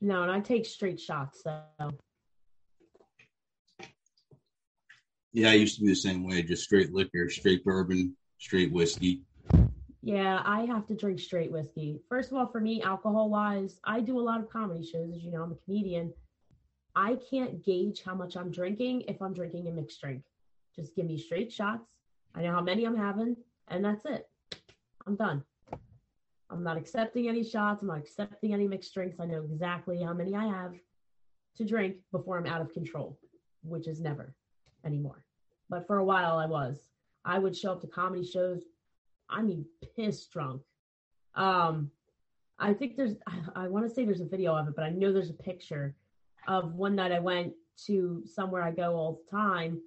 [0.00, 1.42] No, and I take straight shots.
[1.42, 1.62] So.
[5.32, 9.22] Yeah, I used to be the same way, just straight liquor, straight bourbon, straight whiskey.
[10.02, 12.00] Yeah, I have to drink straight whiskey.
[12.08, 15.12] First of all, for me, alcohol wise, I do a lot of comedy shows.
[15.14, 16.12] As you know, I'm a comedian.
[16.96, 20.22] I can't gauge how much I'm drinking if I'm drinking a mixed drink.
[20.74, 21.86] Just give me straight shots.
[22.34, 23.36] I know how many I'm having,
[23.68, 24.26] and that's it.
[25.06, 25.44] I'm done.
[26.50, 27.82] I'm not accepting any shots.
[27.82, 29.20] I'm not accepting any mixed drinks.
[29.20, 30.74] I know exactly how many I have
[31.56, 33.18] to drink before I'm out of control,
[33.62, 34.34] which is never
[34.84, 35.24] anymore.
[35.68, 36.78] But for a while, I was.
[37.24, 38.62] I would show up to comedy shows.
[39.28, 39.64] I mean,
[39.96, 40.62] piss drunk.
[41.36, 41.90] Um,
[42.58, 43.14] I think there's.
[43.26, 45.34] I, I want to say there's a video of it, but I know there's a
[45.34, 45.94] picture
[46.48, 47.52] of one night I went
[47.86, 49.80] to somewhere I go all the time,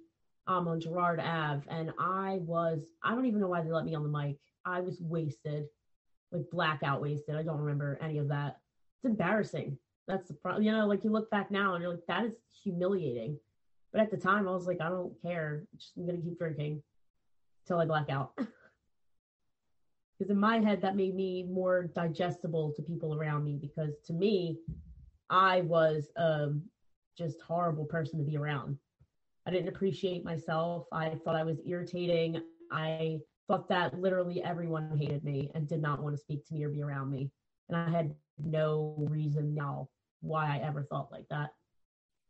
[0.46, 2.86] um, on Gerard Ave, and I was.
[3.02, 4.38] I don't even know why they let me on the mic.
[4.64, 5.66] I was wasted
[6.34, 7.36] like blackout wasted.
[7.36, 8.58] I don't remember any of that.
[8.96, 9.78] It's embarrassing.
[10.06, 10.64] That's the problem.
[10.64, 13.38] You know, like you look back now and you're like, that is humiliating.
[13.92, 15.64] But at the time, I was like, I don't care.
[15.76, 16.82] Just I'm gonna keep drinking
[17.66, 18.32] till I black out.
[20.16, 23.58] Because in my head, that made me more digestible to people around me.
[23.60, 24.58] Because to me,
[25.28, 26.62] I was um,
[27.18, 28.78] just horrible person to be around.
[29.44, 30.86] I didn't appreciate myself.
[30.92, 32.40] I thought I was irritating.
[32.70, 33.18] I
[33.48, 36.70] thought that literally everyone hated me and did not want to speak to me or
[36.70, 37.30] be around me.
[37.68, 39.88] And I had no reason now
[40.20, 41.50] why I ever thought like that.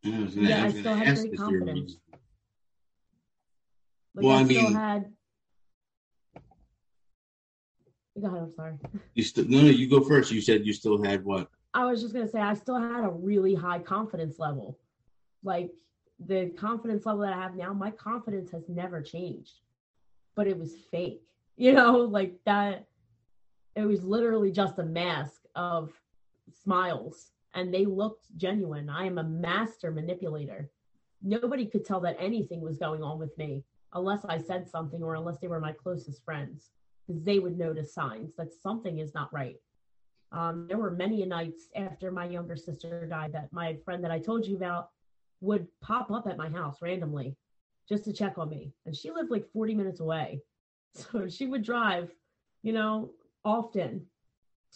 [0.05, 1.96] I yeah, I still had great confidence.
[4.14, 5.12] Like well, I, I mean, had.
[8.20, 8.42] Go ahead.
[8.42, 8.74] I'm sorry.
[9.14, 9.68] You still no, no.
[9.68, 10.31] You go first.
[10.31, 11.48] You said you still had what?
[11.72, 14.79] I was just gonna say I still had a really high confidence level.
[15.42, 15.70] Like
[16.24, 19.61] the confidence level that I have now, my confidence has never changed
[20.34, 21.20] but it was fake.
[21.56, 22.88] You know, like that
[23.76, 25.92] it was literally just a mask of
[26.64, 28.90] smiles and they looked genuine.
[28.90, 30.68] I am a master manipulator.
[31.22, 35.14] Nobody could tell that anything was going on with me unless I said something or
[35.14, 36.70] unless they were my closest friends
[37.06, 39.56] because they would notice signs that something is not right.
[40.32, 44.18] Um, there were many nights after my younger sister died that my friend that I
[44.18, 44.90] told you about
[45.40, 47.36] would pop up at my house randomly
[47.88, 48.72] just to check on me.
[48.86, 50.40] And she lived like 40 minutes away.
[50.96, 52.08] So she would drive,
[52.62, 53.10] you know,
[53.44, 54.06] often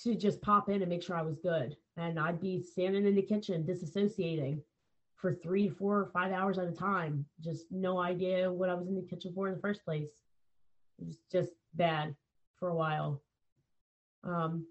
[0.02, 1.76] to just pop in and make sure I was good.
[1.96, 4.60] And I'd be standing in the kitchen disassociating
[5.14, 7.24] for three, four, or five hours at a time.
[7.40, 10.10] Just no idea what I was in the kitchen for in the first place.
[10.98, 12.16] It was just bad
[12.58, 13.22] for a while.
[14.24, 14.66] Um,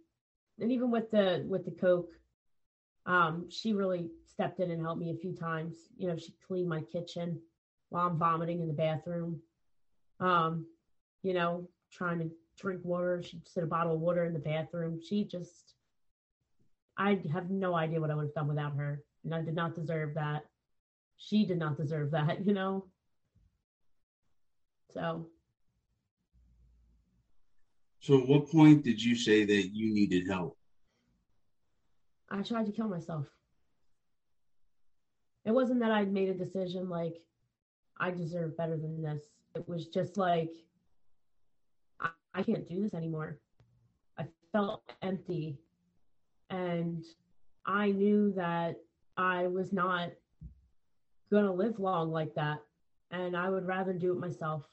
[0.60, 2.12] and even with the with the coke,
[3.06, 5.76] um, she really stepped in and helped me a few times.
[5.98, 7.40] You know, she cleaned my kitchen
[7.90, 9.42] while I'm vomiting in the bathroom.
[10.20, 10.66] Um,
[11.24, 13.22] you know, trying to drink water.
[13.24, 15.00] She'd sit a bottle of water in the bathroom.
[15.02, 15.76] She just,
[16.98, 19.04] I have no idea what I would have done without her.
[19.24, 20.46] And I did not deserve that.
[21.18, 22.86] She did not deserve that, you know?
[24.94, 25.28] So.
[28.00, 30.58] So, at what point did you say that you needed help?
[32.30, 33.26] I tried to kill myself.
[35.46, 37.22] It wasn't that I'd made a decision like,
[38.00, 39.24] I deserve better than this.
[39.56, 40.52] It was just like,
[42.00, 43.40] I, I can't do this anymore.
[44.18, 45.58] I felt empty.
[46.50, 47.04] And
[47.66, 48.78] I knew that
[49.18, 50.12] I was not
[51.32, 52.62] going to live long like that.
[53.12, 54.64] And I would rather do it myself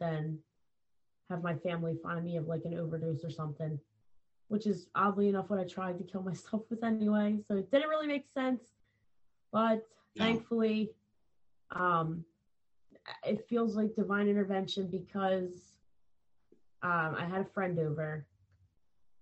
[0.00, 0.38] than
[1.30, 3.78] have my family find me of like an overdose or something,
[4.48, 7.38] which is oddly enough what I tried to kill myself with anyway.
[7.46, 8.62] So it didn't really make sense.
[9.52, 10.90] But thankfully,
[11.70, 12.24] um,
[13.26, 15.72] it feels like divine intervention because
[16.82, 18.26] um, I had a friend over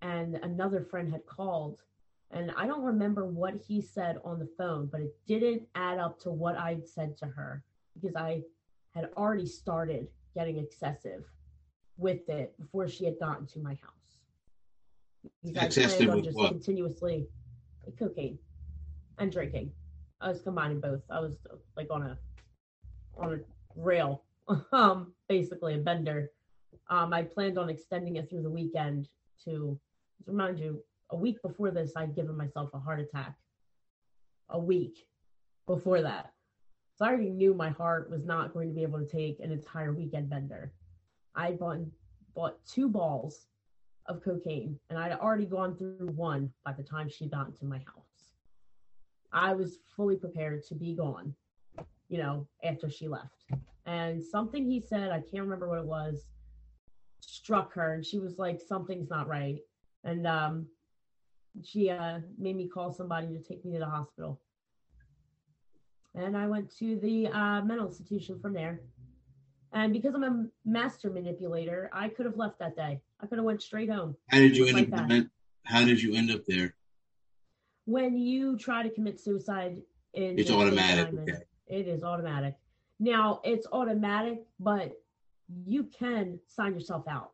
[0.01, 1.79] and another friend had called.
[2.31, 6.19] And I don't remember what he said on the phone, but it didn't add up
[6.21, 8.41] to what I'd said to her because I
[8.93, 11.23] had already started getting excessive
[11.97, 14.03] with it before she had gotten to my house.
[15.55, 16.49] Excessive I on just what?
[16.49, 17.27] continuously
[17.97, 18.39] cocaine
[19.19, 19.71] and drinking.
[20.19, 21.01] I was combining both.
[21.09, 21.37] I was
[21.77, 22.17] like on a
[23.17, 23.39] on a
[23.75, 24.23] rail,
[24.71, 26.31] um, basically a bender.
[26.89, 29.09] Um, I planned on extending it through the weekend
[29.45, 29.79] to,
[30.25, 33.35] to remind you, a week before this, I'd given myself a heart attack.
[34.49, 35.07] A week
[35.67, 36.33] before that.
[36.95, 39.51] So I already knew my heart was not going to be able to take an
[39.51, 40.71] entire weekend bender.
[41.35, 41.79] I bought
[42.35, 43.47] bought two balls
[44.07, 47.77] of cocaine, and I'd already gone through one by the time she got into my
[47.77, 48.29] house.
[49.31, 51.35] I was fully prepared to be gone,
[52.13, 53.43] you know, after she left.
[53.87, 56.27] And something he said, I can't remember what it was,
[57.21, 59.57] struck her, and she was like, "Something's not right."
[60.03, 60.67] And um,
[61.63, 64.39] she uh, made me call somebody to take me to the hospital.
[66.13, 68.81] And I went to the uh, mental institution from there.
[69.71, 73.01] And because I'm a master manipulator, I could have left that day.
[73.21, 74.15] I could have went straight home.
[74.29, 75.09] How did you end like up?
[75.09, 75.29] That.
[75.63, 76.75] How did you end up there?
[77.85, 79.77] When you try to commit suicide,
[80.13, 81.09] in it's automatic.
[81.13, 81.39] Okay.
[81.73, 82.55] It is automatic.
[82.99, 84.93] Now it's automatic, but
[85.65, 87.31] you can sign yourself out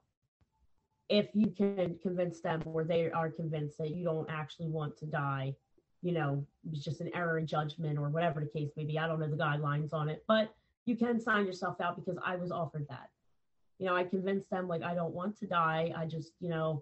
[1.09, 5.05] if you can convince them or they are convinced that you don't actually want to
[5.05, 5.55] die.
[6.01, 8.97] You know it's just an error in judgment or whatever the case may be.
[8.97, 10.53] I don't know the guidelines on it but
[10.85, 13.09] you can sign yourself out because i was offered that.
[13.77, 15.91] You know i convinced them like i don't want to die.
[15.97, 16.81] I just you know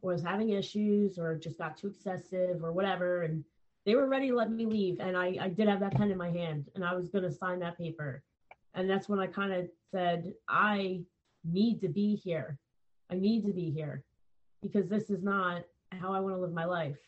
[0.00, 3.22] was having issues or just got too excessive or whatever.
[3.24, 3.44] And
[3.86, 6.18] they were ready to let me leave and i, I did have that pen in
[6.18, 8.22] my hand and i was going to sign that paper
[8.74, 11.00] and that's when i kind of said i
[11.44, 12.58] need to be here
[13.10, 14.04] I need to be here
[14.62, 16.98] because this is not how I want to live my life,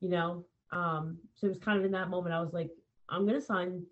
[0.00, 0.44] you know?
[0.72, 2.70] Um, so it was kind of in that moment, I was like,
[3.08, 3.84] I'm going to sign,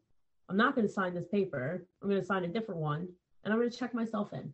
[0.49, 1.87] I'm not going to sign this paper.
[2.03, 3.09] I'm going to sign a different one
[3.45, 4.53] and I'm going to check myself in.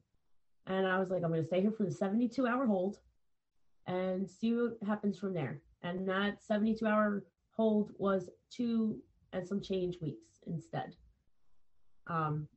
[0.66, 2.98] And I was like, I'm going to stay here for the 72 hour hold
[3.86, 5.60] and see what happens from there.
[5.82, 7.24] And that 72 hour
[7.58, 8.98] hold was two
[9.32, 10.94] and some change weeks instead.
[12.06, 12.48] Um,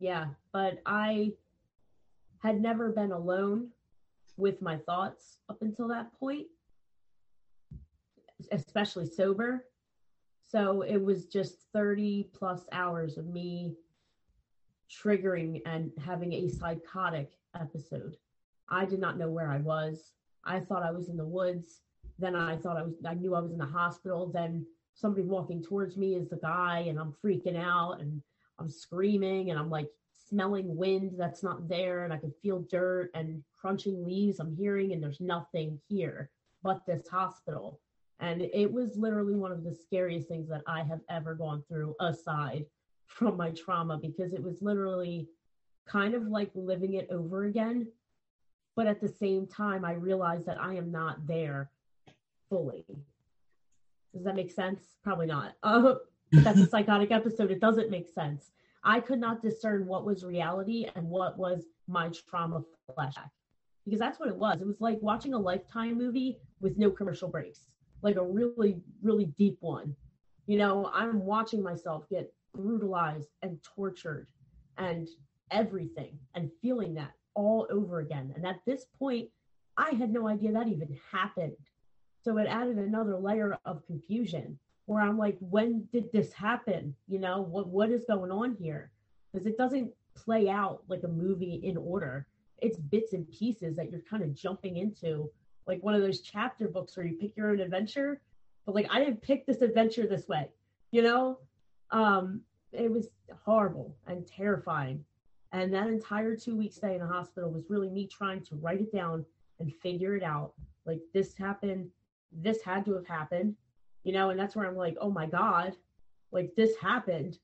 [0.00, 1.32] yeah, but I,
[2.46, 3.68] had never been alone
[4.36, 6.46] with my thoughts up until that point,
[8.52, 9.64] especially sober.
[10.48, 13.74] So it was just 30 plus hours of me
[14.88, 18.16] triggering and having a psychotic episode.
[18.68, 20.12] I did not know where I was.
[20.44, 21.80] I thought I was in the woods.
[22.18, 24.30] Then I thought I was, I knew I was in the hospital.
[24.32, 28.22] Then somebody walking towards me is the guy, and I'm freaking out and
[28.58, 29.88] I'm screaming and I'm like
[30.28, 34.92] smelling wind that's not there and I can feel dirt and crunching leaves I'm hearing
[34.92, 36.30] and there's nothing here
[36.62, 37.80] but this hospital.
[38.18, 41.94] And it was literally one of the scariest things that I have ever gone through
[42.00, 42.64] aside
[43.06, 45.28] from my trauma because it was literally
[45.86, 47.86] kind of like living it over again.
[48.74, 51.70] But at the same time, I realized that I am not there
[52.48, 52.84] fully.
[54.14, 54.82] Does that make sense?
[55.02, 55.54] Probably not.
[55.62, 55.94] Uh,
[56.32, 57.50] that's a psychotic episode.
[57.50, 58.50] It doesn't make sense.
[58.82, 62.62] I could not discern what was reality and what was my trauma
[62.96, 63.30] flashback
[63.86, 64.60] because that's what it was.
[64.60, 67.60] It was like watching a lifetime movie with no commercial breaks,
[68.02, 69.94] like a really, really deep one.
[70.46, 74.26] You know, I'm watching myself get brutalized and tortured
[74.76, 75.08] and
[75.50, 78.32] everything and feeling that all over again.
[78.34, 79.28] And at this point,
[79.76, 81.56] I had no idea that even happened.
[82.26, 86.92] So it added another layer of confusion where I'm like, when did this happen?
[87.06, 88.90] You know, what what is going on here?
[89.30, 92.26] Because it doesn't play out like a movie in order.
[92.58, 95.30] It's bits and pieces that you're kind of jumping into,
[95.68, 98.20] like one of those chapter books where you pick your own adventure.
[98.64, 100.48] But like I didn't pick this adventure this way,
[100.90, 101.38] you know?
[101.92, 102.40] Um,
[102.72, 103.06] it was
[103.44, 105.04] horrible and terrifying.
[105.52, 108.80] And that entire two week stay in the hospital was really me trying to write
[108.80, 109.24] it down
[109.60, 110.54] and figure it out.
[110.86, 111.88] Like this happened,
[112.32, 113.56] this had to have happened
[114.06, 115.74] you know, and that's where I'm like, oh my God,
[116.30, 117.40] like this happened.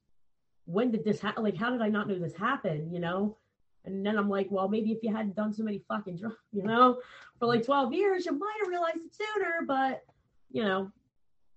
[0.64, 1.42] When did this happen?
[1.42, 2.94] Like, how did I not know this happened?
[2.94, 3.36] You know?
[3.84, 6.62] And then I'm like, well, maybe if you hadn't done so many fucking drugs, you
[6.62, 7.00] know,
[7.40, 9.62] for like 12 years, you might have realized it sooner.
[9.66, 10.04] But,
[10.52, 10.92] you know,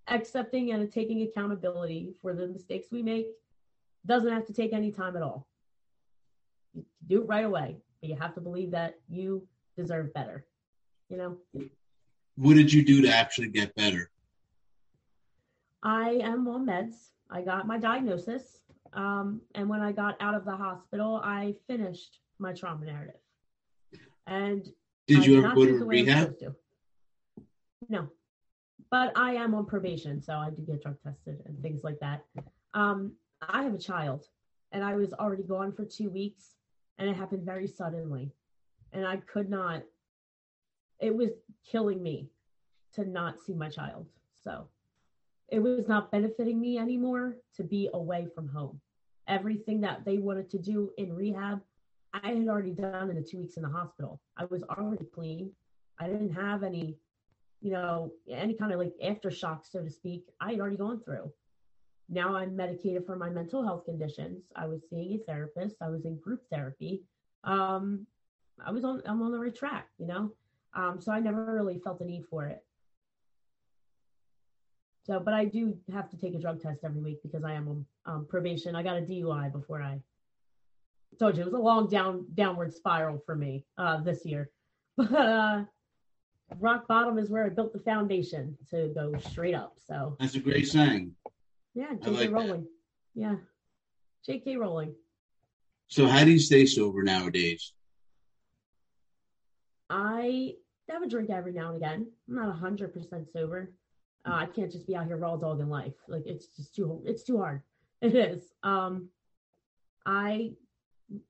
[0.07, 3.27] accepting and taking accountability for the mistakes we make
[4.07, 5.45] doesn't have to take any time at all.
[6.73, 10.47] You do it right away, but you have to believe that you deserve better,
[11.09, 11.37] you know?
[12.37, 14.09] What did you do to actually get better?
[15.83, 17.11] I am on meds.
[17.29, 18.59] I got my diagnosis.
[18.93, 23.19] Um, and when I got out of the hospital, I finished my trauma narrative.
[24.27, 24.67] And
[25.07, 26.39] did I you ever go to rehab?
[26.39, 26.55] To.
[27.89, 28.09] No,
[28.89, 32.23] but I am on probation, so I do get drug tested and things like that.
[32.73, 34.25] Um, I have a child,
[34.71, 36.55] and I was already gone for two weeks,
[36.97, 38.31] and it happened very suddenly,
[38.93, 39.83] and I could not.
[40.99, 41.31] It was
[41.69, 42.29] killing me
[42.93, 44.07] to not see my child.
[44.43, 44.67] So
[45.49, 48.79] it was not benefiting me anymore to be away from home.
[49.27, 51.61] Everything that they wanted to do in rehab,
[52.13, 54.21] I had already done in the two weeks in the hospital.
[54.37, 55.51] I was already clean.
[55.99, 56.95] I didn't have any,
[57.61, 60.25] you know, any kind of like aftershock, so to speak.
[60.39, 61.31] I had already gone through.
[62.07, 64.43] Now I'm medicated for my mental health conditions.
[64.55, 65.75] I was seeing a therapist.
[65.81, 67.03] I was in group therapy.
[67.43, 68.05] Um,
[68.63, 70.31] I was on I'm on the right track, you know.
[70.75, 72.61] Um, so I never really felt the need for it.
[75.05, 77.67] So, but I do have to take a drug test every week because I am
[77.67, 78.75] on um, probation.
[78.75, 79.99] I got a DUI before I
[81.19, 84.49] told you it was a long down downward spiral for me uh, this year.
[84.97, 85.63] But uh,
[86.59, 89.73] rock bottom is where I built the foundation to go straight up.
[89.85, 91.11] So that's a great saying.
[91.73, 92.11] Yeah, J.K.
[92.11, 92.61] Like Rowling.
[93.15, 93.21] That.
[93.21, 93.35] Yeah,
[94.25, 94.55] J.K.
[94.55, 94.93] Rowling.
[95.87, 97.73] So how do you stay sober nowadays?
[99.89, 100.53] I
[100.89, 102.07] have a drink every now and again.
[102.27, 103.71] I'm not hundred percent sober.
[104.25, 105.93] Uh, I can't just be out here raw dog in life.
[106.07, 107.61] Like it's just too it's too hard.
[108.01, 108.53] It is.
[108.61, 109.09] Um,
[110.05, 110.51] I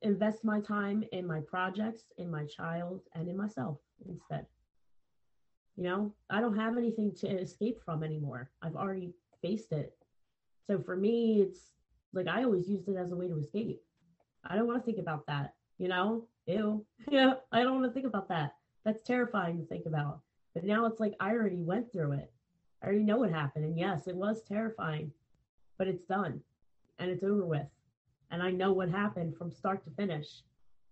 [0.02, 3.78] invest my time in my projects, in my child, and in myself
[4.10, 4.46] instead.
[5.78, 8.50] You know, I don't have anything to escape from anymore.
[8.62, 9.94] I've already faced it.
[10.66, 11.72] So for me, it's
[12.14, 13.82] like I always used it as a way to escape.
[14.44, 16.28] I don't want to think about that, you know?
[16.48, 16.86] Ew.
[17.12, 18.55] Yeah, I don't want to think about that.
[18.86, 20.20] That's terrifying to think about.
[20.54, 22.32] But now it's like I already went through it.
[22.82, 23.66] I already know what happened.
[23.66, 25.12] And yes, it was terrifying,
[25.78, 26.40] but it's done
[27.00, 27.68] and it's over with.
[28.32, 30.44] And I know what happened from start to finish.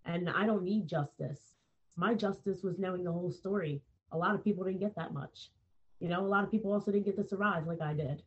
[0.06, 1.56] And I don't need justice.
[1.96, 3.82] My justice was knowing the whole story.
[4.12, 5.52] A lot of people didn't get that much.
[6.00, 8.24] You know, a lot of people also didn't get to survive like I did.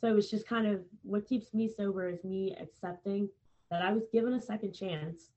[0.00, 3.28] So it's just kind of what keeps me sober is me accepting
[3.70, 5.30] that I was given a second chance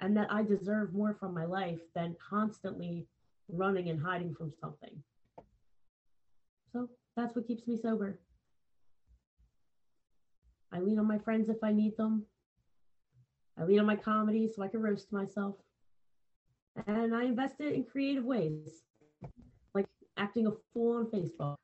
[0.00, 3.06] and that I deserve more from my life than constantly
[3.48, 5.02] running and hiding from something.
[6.72, 8.18] So that's what keeps me sober.
[10.72, 12.24] I lean on my friends if I need them.
[13.58, 15.56] I lean on my comedy so I can roast myself.
[16.86, 18.82] And I invest it in creative ways,
[19.74, 19.86] like
[20.16, 21.56] acting a fool on Facebook.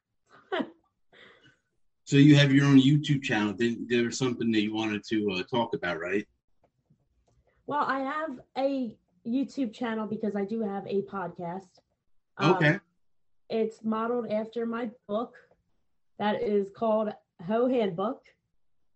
[2.04, 3.54] so you have your own YouTube channel.
[3.56, 6.26] There was something that you wanted to uh, talk about, right?
[7.68, 8.96] Well, I have a
[9.26, 11.68] YouTube channel because I do have a podcast.
[12.40, 12.68] Okay.
[12.68, 12.80] Um,
[13.50, 15.34] it's modeled after my book
[16.18, 17.10] that is called
[17.46, 18.22] Ho Handbook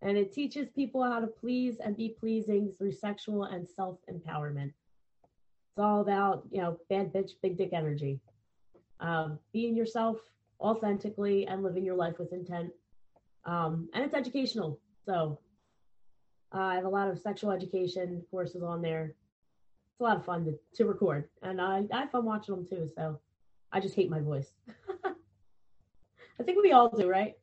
[0.01, 4.73] and it teaches people how to please and be pleasing through sexual and self empowerment.
[4.73, 8.19] It's all about, you know, bad bitch, big dick energy.
[8.99, 10.17] Um, being yourself
[10.59, 12.71] authentically and living your life with intent.
[13.45, 14.79] Um, and it's educational.
[15.05, 15.37] So
[16.53, 19.15] uh, I have a lot of sexual education courses on there.
[19.91, 21.29] It's a lot of fun to, to record.
[21.41, 22.89] And I, I have fun watching them too.
[22.95, 23.19] So
[23.71, 24.51] I just hate my voice.
[26.39, 27.33] I think we all do, right?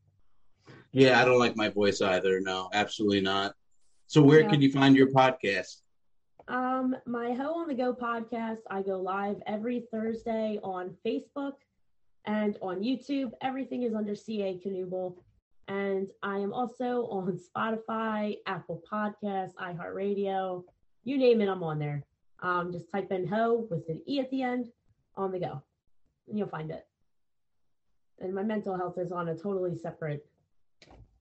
[0.93, 2.41] Yeah, I don't like my voice either.
[2.41, 3.55] No, absolutely not.
[4.07, 4.49] So where yeah.
[4.49, 5.83] can you find your podcast?
[6.49, 11.55] Um, my Hoe on the Go podcast, I go live every Thursday on Facebook
[12.25, 13.31] and on YouTube.
[13.41, 15.15] Everything is under Kanooble.
[15.71, 20.65] And I am also on Spotify, Apple Podcasts, iHeartRadio,
[21.05, 22.03] you name it, I'm on there.
[22.41, 24.67] Um, just type in Ho with an E at the end
[25.17, 25.63] on the go,
[26.27, 26.85] and you'll find it.
[28.19, 30.27] And my mental health is on a totally separate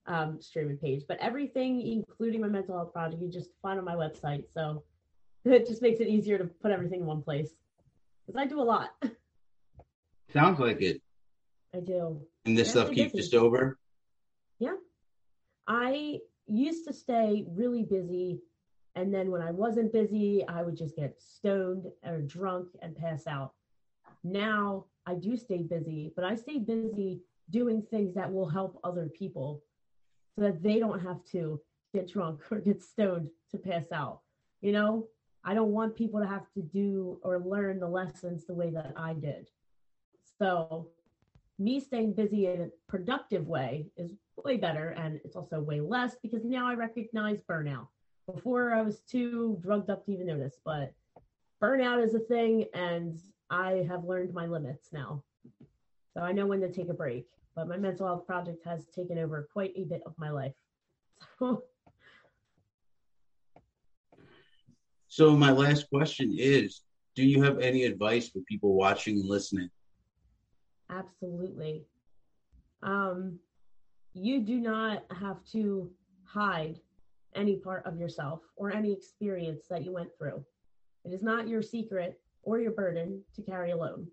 [0.08, 1.04] um, streaming page.
[1.06, 4.46] But everything, including my mental health project, you just find on my website.
[4.52, 4.82] So
[5.44, 7.52] it just makes it easier to put everything in one place
[8.26, 8.90] because I do a lot.
[10.32, 11.00] Sounds like it.
[11.72, 12.20] I do.
[12.44, 13.78] And this stuff keeps just sober?
[14.60, 14.76] Yeah.
[15.66, 18.40] I used to stay really busy.
[18.94, 23.26] And then when I wasn't busy, I would just get stoned or drunk and pass
[23.26, 23.52] out.
[24.22, 29.08] Now I do stay busy, but I stay busy doing things that will help other
[29.08, 29.62] people
[30.36, 31.60] so that they don't have to
[31.94, 34.20] get drunk or get stoned to pass out.
[34.60, 35.08] You know,
[35.42, 38.92] I don't want people to have to do or learn the lessons the way that
[38.96, 39.48] I did.
[40.38, 40.88] So,
[41.58, 44.12] me staying busy in a productive way is
[44.44, 44.90] way better.
[44.90, 47.88] And it's also way less because now I recognize burnout.
[48.32, 50.92] Before I was too drugged up to even notice, but
[51.62, 53.18] burnout is a thing and
[53.50, 55.24] I have learned my limits now.
[56.14, 59.18] So I know when to take a break but my mental health project has taken
[59.18, 60.54] over quite a bit of my life.
[61.38, 61.64] So,
[65.08, 66.82] so my last question is
[67.14, 69.68] Do you have any advice for people watching and listening?
[70.88, 71.84] Absolutely.
[72.82, 73.38] Um,
[74.12, 75.90] you do not have to
[76.24, 76.80] hide
[77.34, 80.44] any part of yourself or any experience that you went through.
[81.04, 84.08] It is not your secret or your burden to carry alone.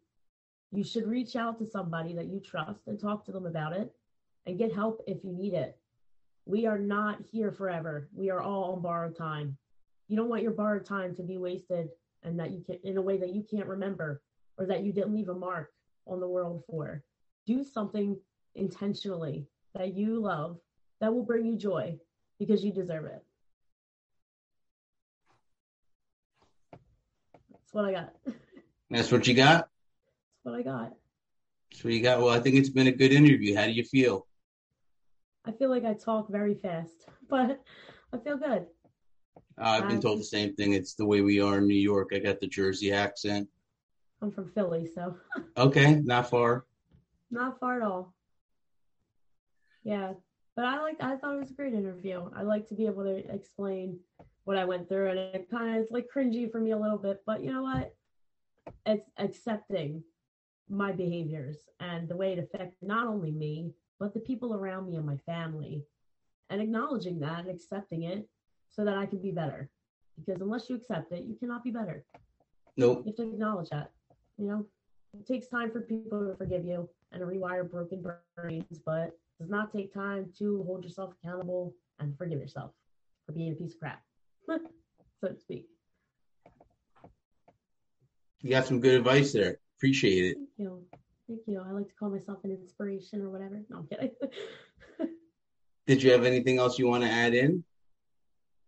[0.71, 3.91] You should reach out to somebody that you trust and talk to them about it
[4.45, 5.77] and get help if you need it.
[6.45, 8.09] We are not here forever.
[8.13, 9.57] We are all on borrowed time.
[10.07, 11.89] You don't want your borrowed time to be wasted
[12.23, 14.21] and that you can in a way that you can't remember
[14.57, 15.71] or that you didn't leave a mark
[16.05, 17.03] on the world for.
[17.45, 18.17] Do something
[18.55, 20.57] intentionally that you love
[20.99, 21.97] that will bring you joy
[22.39, 23.23] because you deserve it.
[27.51, 28.13] That's what I got.
[28.89, 29.67] That's what you got?
[29.67, 30.93] That's what I got.
[31.71, 32.19] That's what you got.
[32.19, 33.55] Well, I think it's been a good interview.
[33.55, 34.25] How do you feel?
[35.45, 37.61] I feel like I talk very fast, but
[38.13, 38.65] I feel good.
[39.59, 40.73] Uh, I've been told the same thing.
[40.73, 42.11] It's the way we are in New York.
[42.13, 43.47] I got the Jersey accent.
[44.21, 45.15] I'm from Philly, so.
[45.57, 46.65] okay, not far.
[47.29, 48.13] Not far at all.
[49.87, 50.11] Yeah,
[50.57, 50.97] but I like.
[50.99, 52.29] I thought it was a great interview.
[52.35, 53.97] I like to be able to explain
[54.43, 56.97] what I went through, and it kind of is like cringy for me a little
[56.97, 57.23] bit.
[57.25, 57.95] But you know what?
[58.85, 60.03] It's accepting
[60.69, 64.97] my behaviors and the way it affected not only me but the people around me
[64.97, 65.85] and my family,
[66.49, 68.27] and acknowledging that and accepting it
[68.69, 69.69] so that I can be better.
[70.19, 72.03] Because unless you accept it, you cannot be better.
[72.75, 73.03] Nope.
[73.05, 73.91] You have to acknowledge that.
[74.37, 74.65] You know,
[75.13, 78.03] it takes time for people to forgive you and to rewire broken
[78.35, 82.71] brains, but it does not take time to hold yourself accountable and forgive yourself
[83.25, 84.01] for being a piece of crap,
[84.47, 85.65] so to speak.
[88.41, 89.57] You got some good advice there.
[89.77, 90.35] Appreciate it.
[90.35, 90.83] Thank you.
[91.27, 91.63] Thank you.
[91.67, 93.61] I like to call myself an inspiration or whatever.
[93.69, 94.11] No, I'm kidding.
[95.87, 97.63] Did you have anything else you want to add in?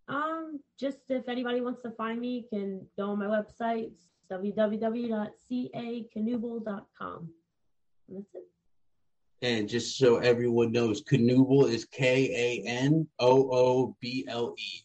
[0.08, 3.92] Um, just if anybody wants to find me, can go on my website,
[4.32, 7.30] www.kanooble.com.
[8.08, 8.44] And that's it.
[9.42, 14.82] And just so everyone knows, Kanooble is K A N O O B L E.